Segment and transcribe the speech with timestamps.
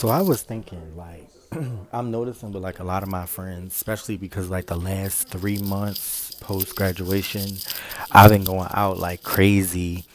[0.00, 1.28] So I was thinking, like,
[1.92, 5.58] I'm noticing with like a lot of my friends, especially because like the last three
[5.58, 7.58] months post graduation,
[8.10, 10.06] I've been going out like crazy.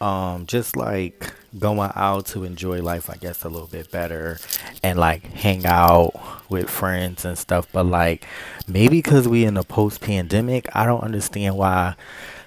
[0.00, 4.38] Um, just like going out to enjoy life, I guess, a little bit better
[4.82, 6.14] and like hang out
[6.48, 7.68] with friends and stuff.
[7.70, 8.24] But like
[8.66, 11.94] maybe because we in a post pandemic, I don't understand why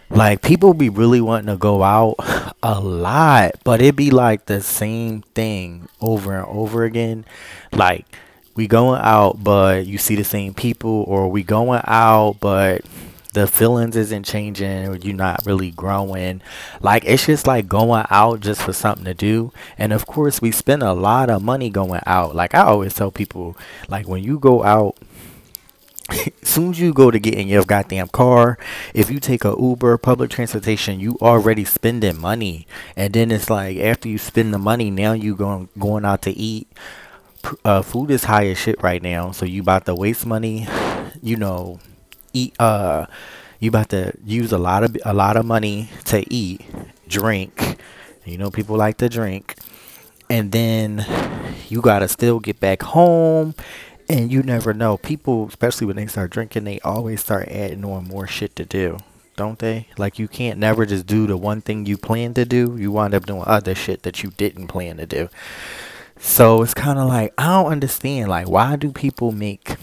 [0.10, 2.16] like people be really wanting to go out
[2.64, 7.26] a lot, but it be like the same thing over and over again.
[7.72, 8.06] Like
[8.56, 12.84] we going out, but you see the same people, or we going out, but
[13.34, 16.42] the feelings isn't changing, or you're not really growing.
[16.82, 19.54] Like it's just like going out just for something to do.
[19.78, 22.36] And of course, we spend a lot of money going out.
[22.36, 23.56] Like I always tell people,
[23.88, 24.98] like when you go out
[26.44, 28.58] soon as you go to get in your goddamn car,
[28.94, 32.68] if you take a Uber, public transportation, you already spending money.
[32.96, 36.32] And then it's like after you spend the money, now you going going out to
[36.32, 36.68] eat.
[37.64, 40.68] Uh, food is high as shit right now, so you about to waste money.
[41.22, 41.80] You know,
[42.34, 42.54] eat.
[42.60, 43.06] Uh,
[43.60, 46.62] you about to use a lot of a lot of money to eat,
[47.08, 47.78] drink.
[48.26, 49.56] You know, people like to drink,
[50.30, 51.06] and then
[51.70, 53.56] you gotta still get back home
[54.10, 54.98] and you never know.
[54.98, 58.98] People, especially when they start drinking, they always start adding on more shit to do,
[59.36, 59.88] don't they?
[59.98, 62.76] Like you can't never just do the one thing you plan to do.
[62.78, 65.30] You wind up doing other shit that you didn't plan to do.
[66.18, 68.30] So it's kind of like I don't understand.
[68.30, 69.76] Like, why do people make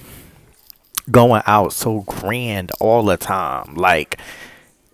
[1.11, 3.75] going out so grand all the time?
[3.75, 4.21] Like,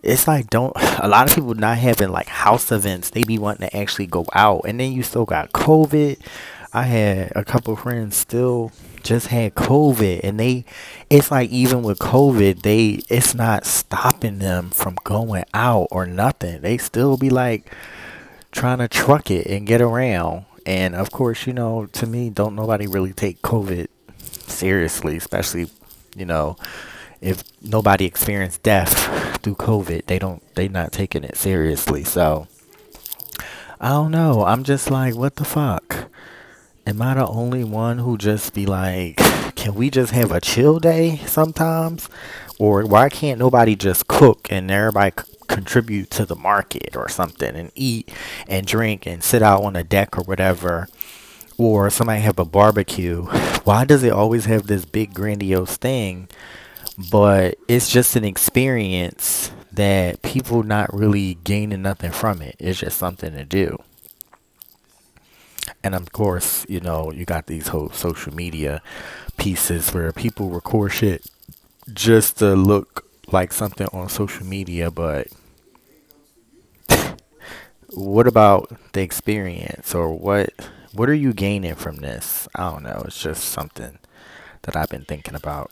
[0.03, 3.09] it's like don't a lot of people not having like house events.
[3.09, 6.19] They be wanting to actually go out, and then you still got COVID.
[6.73, 8.71] I had a couple friends still
[9.03, 10.65] just had COVID and they
[11.09, 16.61] it's like even with COVID they it's not stopping them from going out or nothing.
[16.61, 17.71] They still be like
[18.51, 20.45] trying to truck it and get around.
[20.65, 23.87] And of course, you know, to me don't nobody really take COVID
[24.17, 25.69] seriously, especially,
[26.15, 26.55] you know,
[27.21, 32.03] if nobody experienced death through COVID, they don't they not taking it seriously.
[32.03, 32.47] So
[33.79, 34.45] I don't know.
[34.45, 36.09] I'm just like, what the fuck?
[36.85, 39.15] Am I the only one who just be like,
[39.55, 42.09] can we just have a chill day sometimes?
[42.59, 47.55] Or why can't nobody just cook and everybody c- contribute to the market or something
[47.55, 48.11] and eat
[48.49, 50.89] and drink and sit out on a deck or whatever?
[51.57, 53.23] Or somebody have a barbecue.
[53.63, 56.27] Why does it always have this big grandiose thing?
[57.09, 62.57] But it's just an experience that people not really gaining nothing from it.
[62.59, 63.81] It's just something to do
[65.83, 68.81] and of course, you know, you got these whole social media
[69.37, 71.25] pieces where people record shit
[71.93, 75.27] just to look like something on social media, but
[77.89, 80.49] what about the experience or what
[80.93, 82.47] what are you gaining from this?
[82.55, 83.03] I don't know.
[83.05, 83.97] It's just something
[84.61, 85.71] that I've been thinking about.